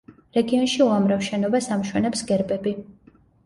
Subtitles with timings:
[0.37, 2.77] რეგიონში უამრავ შენობას ამშვენებს გერბები.